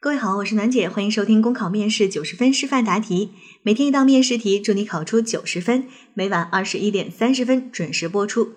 [0.00, 3.32] 各位好，我是暖姐，欢迎收听公考面试九十分示范答题，
[3.64, 5.88] 每天一道面试题，祝你考出九十分。
[6.14, 8.52] 每晚二十一点三十分准时播出。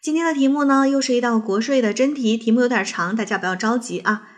[0.00, 4.28] 今天的题目呢，又是一道国税的真题，题目有点长，大家不要着急啊。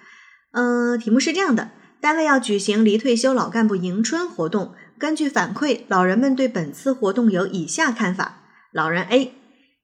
[0.53, 8.41] 嗯，题目是这样的：单位要举行离退休老干部迎春活动，根据反馈，老人们对本次活动有以下看法。
[8.73, 9.35] 老人 A，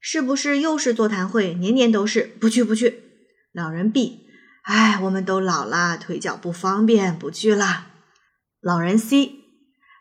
[0.01, 1.53] 是不是又是座谈会？
[1.53, 3.03] 年年都是，不去不去。
[3.53, 4.21] 老人 B。
[4.63, 7.87] 哎，我们都老了，腿脚不方便，不去了。
[8.61, 9.27] 老人 C，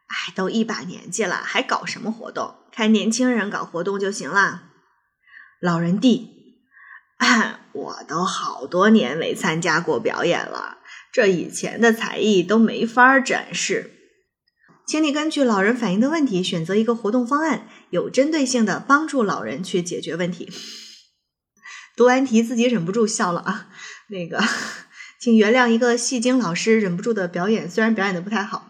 [0.07, 2.55] 哎，都一把年纪了，还搞什么活动？
[2.71, 4.63] 看年轻人搞活动就行了。
[5.59, 6.29] 老人 D，
[7.73, 10.77] 我都好多年没参加过表演了，
[11.11, 13.91] 这以前的才艺都没法展示。
[14.85, 20.51] 请你根据老人反映的问题，选择一个活动方案，有针对性的帮助老人去解决问题。
[21.95, 23.69] 读完题自己忍不住笑了啊！
[24.11, 24.37] 那个，
[25.19, 28.67] 请原谅一个戏精老师忍不住的表演，虽然表演的不太好。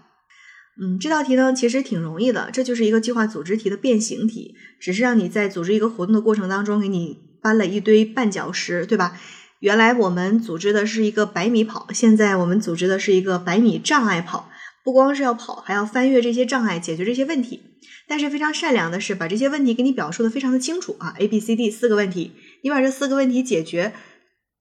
[0.79, 9.19] 嗯，这道题呢其实挺容易的，这就是一个计划组织题的变形题，只是让你在组织一个活动的过程当中，给你搬了一堆绊脚石，对吧？
[9.59, 14.49] 原来我们组织的是一个百米跑，现在我们组织的是一个百米障碍跑，
[14.83, 17.61] 不光是要跑，还要翻越这些障碍，解决这些问题。
[18.07, 22.31] 但是非常善良的是，把这些问题给你表述的非常的清楚啊，A、B、C、D 四个问题，
[22.63, 23.93] 你把这四个问题解决，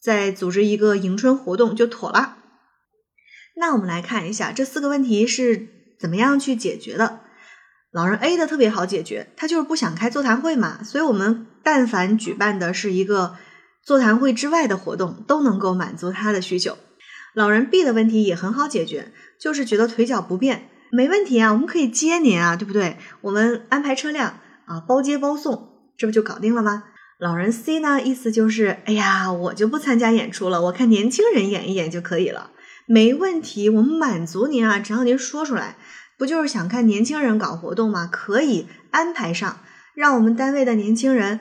[0.00, 2.38] 再组织一个迎春活动就妥了。
[3.56, 7.20] 那我们来看一下这四个问题是怎么样去解决的。
[7.92, 13.36] 老人 A 的特别好解决，他就是不想开座谈会嘛，所以我们但凡举办的是一个
[13.84, 16.78] 座谈会之外的活动，都能够满足他的需求。
[17.34, 20.68] 老人 B 的问题也很好解决，就是觉得腿脚不便。
[20.92, 22.96] 没问题啊，我们可以接您啊，对不对？
[23.20, 26.84] 我们安排车辆啊，包接包送，这不就搞定了吗？
[27.20, 32.50] 老人 C 呢，意思就是，哎呀，我就不参加演出了，我看年轻人演一演就可以了，
[32.86, 35.76] 没问题，我们满足您啊，只要您说出来，
[36.16, 38.08] 不就是想看年轻人搞活动吗？
[38.10, 39.60] 可以安排上，
[39.94, 41.40] 让我们单位的年轻人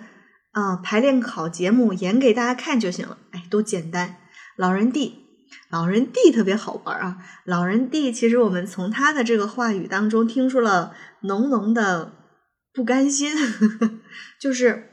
[0.52, 4.18] 啊排练好节目，演给大家看就行了，哎，多简单。
[4.58, 5.16] 老人 D。
[5.72, 7.18] 老人 D 特别好玩啊！
[7.46, 12.12] 老人 D 其实我们从他的这个话语当中听出了浓浓的
[12.74, 13.92] 不甘心，呵 呵
[14.40, 14.89] 就是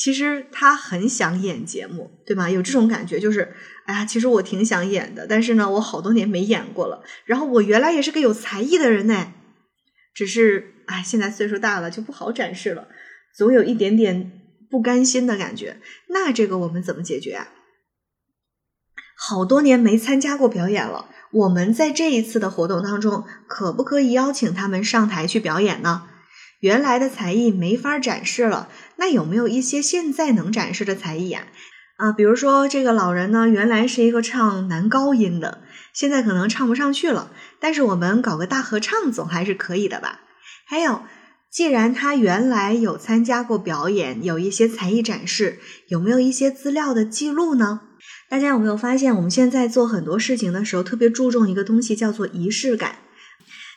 [0.00, 2.48] 其实他很想演节目，对吧？
[2.48, 3.52] 有这种感觉，就是
[3.84, 7.04] 哎呀，其实我挺想演的，但是呢，我好多年没演过了。
[7.26, 9.34] 然后我原来也是个有才艺的人呢，
[10.14, 12.88] 只是哎，现在岁数大了就不好展示了，
[13.36, 14.40] 总有一点点
[14.70, 15.82] 不甘心的感觉。
[16.08, 17.48] 那这个我们怎么解决啊？
[19.14, 26.06] 好多年没参加过表演了，我们在这一次的活动当中，可不可以邀请他们上台去表演呢？
[26.60, 31.46] 原来的才艺没法展示了，那有没有一些现在能展示的才艺呀？
[31.96, 35.62] 啊，比如说这个老人呢，原来是一个唱男高音的，
[35.92, 40.20] 现在可能唱不上去了，但是我们搞个大合唱总还是可以的吧？
[40.66, 41.02] 还有，
[41.50, 47.80] 既然他原来有参加过表演，有一些才艺展示，有没有一些资料的记录呢？
[48.30, 52.96] 大家有没有发现，我们现在做很多事情的时候，特别注重一个东西，叫做仪式感。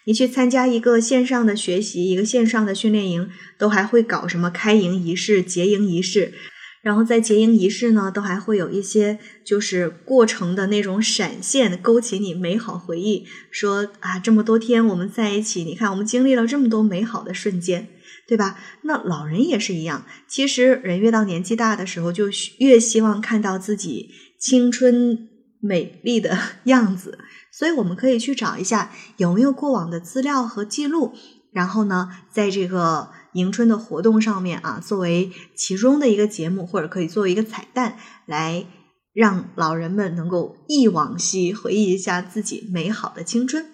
[0.06, 6.34] 你去参加一个线上的学习，一个线上的训练营，都还会搞什么开营仪式、结营仪式，
[6.82, 13.26] 然后在结营仪式呢，都还会有一些就是过程的那种闪现，勾起你美好回忆。
[13.52, 17.90] 说啊，这么多天我们在一起，你看我们经历了这么多美好的瞬间。
[18.26, 18.58] 对吧？
[18.84, 20.06] 那老人也是一样。
[20.30, 25.28] 其实人越到年纪大的时候，就越希望看到自己青春
[25.60, 27.20] 美丽的 样子。
[27.56, 31.14] 所以我们可以去找一下有没有过往的资料和记录，
[31.52, 38.66] 然后呢，在这个迎春的活动上面啊，作为其中的一个节目，或者可以作为一个彩蛋，来
[39.14, 43.68] 让老人们能够忆往昔，回忆一下自己美好的青春。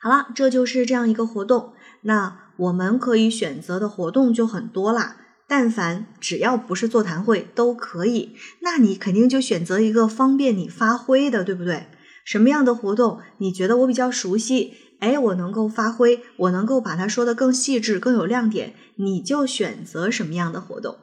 [0.00, 1.72] 好了，这就是这样一个活动。
[2.02, 5.16] 那我们可以选择的活动就很多啦，
[5.48, 8.36] 但凡只要不是座谈会都可以。
[8.60, 11.88] 那你肯定就选择一个方便你发挥的，对不对？
[12.24, 14.74] 什么样的活动你觉得我比较熟悉？
[15.00, 20.96] 哎，我能够发挥，我能够把它说的更细致、更有亮点，你就选择什么样的活动。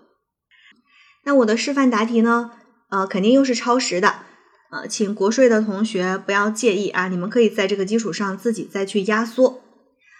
[1.24, 2.52] 那我的示范答题呢？
[2.90, 4.24] 呃，肯定又是超时的，
[4.72, 9.62] 呃，请国税的同学不要介意啊，你们可以在这个基础上自己再去压缩。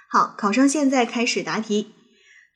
[0.08, 1.96] 好，考生现在开始答题。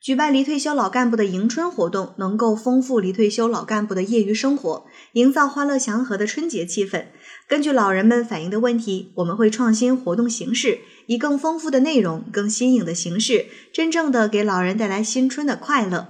[0.00, 7.06] 举办离退休老干部的迎春活动，能够丰富离退休老干部的业余生活，营造欢乐祥和的春节气氛。
[7.48, 16.08] 根据老人们反映的问题，我们会创新活动形式，以更丰富的内容、更新颖的形式，真正的给老人带来新春的快乐。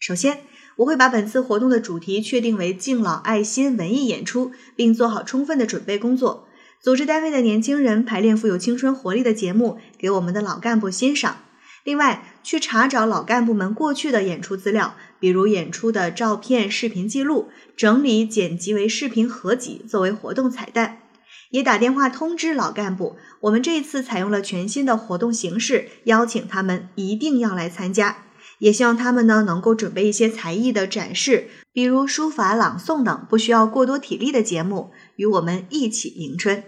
[0.00, 0.40] 首先，
[0.78, 6.48] 我会把本次活动的主题确定为敬老爱心文艺演出，并做好充分的准备工作。
[6.82, 11.38] 组织单位的年轻人排练富有青春活力的节目给我们的老干部欣赏。
[11.84, 21.02] 另外，去查找老干部们过去的演出资料，比如演出的照片、视频记录，整理剪辑为视频合集作为活动彩蛋。
[21.50, 28.24] 也打电话通知老干部，我们这一次采用了全新的活动形式，邀请他们一定要来参加。
[28.60, 36.64] 也希望他们呢能够准备一些才艺的展示，比如书法、朗诵等不需要过多体力的节目，与我们一起迎春。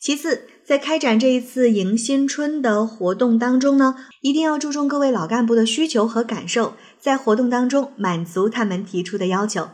[0.00, 9.68] 其次，在开展这一次迎新春的活动当中呢，一定要注重各位老干部的需求和感受，在活动当中满足他们提出的要求。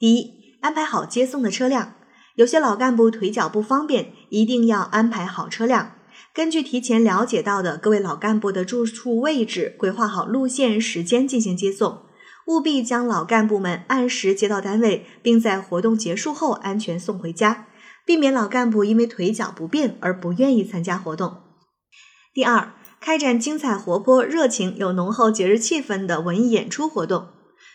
[0.00, 1.94] 第一，安排好接送的车辆，
[2.34, 5.92] 有些老干部腿脚不方便，一定要安排好车辆。
[6.34, 12.02] 根据提前了解到的各位老干部的住处位置，规划好路线、时间进行接送，
[12.48, 17.65] 务必将老干部们按时接到单位，并在活动结束后安全送回家，
[18.06, 21.38] 避免老干部因为腿脚不便而不愿意参加活动。
[22.32, 27.26] 第二，开展精彩、活泼、热情、有浓厚节日气氛的文艺演出活动。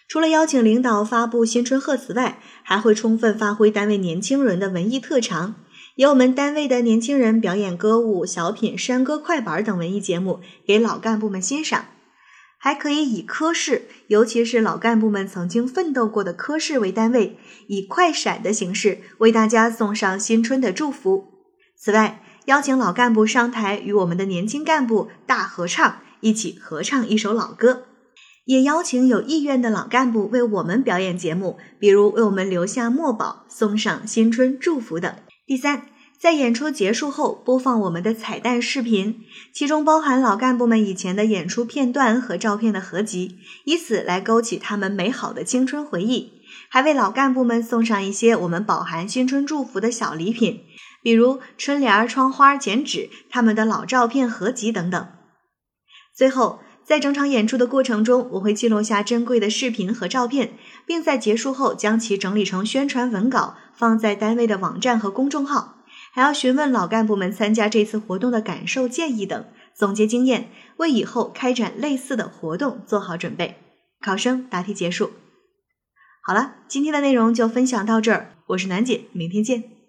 [0.08, 5.56] 除了邀请领导发布新春贺词外，还会充分发挥单位年轻人的文艺特长。
[5.96, 11.86] 由我们单位的年轻人表演歌舞、小品、山歌、快板等文艺节目给老干部们欣赏，
[12.64, 21.26] 还可以以科室，尤其是老干部们曾经奋斗过的科室为单位，以快闪的形式为大家送上新春的祝福。
[21.76, 27.86] 此外，邀请老干部上台与我们的年轻干部大合唱，一起合唱一首老歌，
[28.46, 35.12] 也邀请有意愿的老干部为我们表演节目，比如为我们留下墨宝、送上新春祝福等。
[35.48, 35.88] 第三，
[36.22, 46.34] 在演出结束后播放我们的彩蛋视频，其中包含老干部们以前的演出片段和照片的合集，以此来勾起他们美好的青春回忆。
[46.70, 50.62] 还为老干部们送上一些我们饱含新春祝福的小礼品，
[51.02, 55.08] 比如春联、窗花、剪纸、他们的老照片合集等等。
[56.16, 60.54] 最后，在整场演出的过程中，我会记录下珍贵的视频和照片，
[60.86, 63.56] 并在结束后将其整理成宣传文稿。
[63.74, 65.81] 放在单位的网站和公众号，
[66.14, 73.58] 还要询问老干部们参加这次活动的感受、建议等，总结经验，为以后开展类似的活动做好准备。
[74.02, 75.12] 考生答题结束。
[76.24, 79.81] 好了，今天的内容就分享到这儿，我是楠姐，明天见。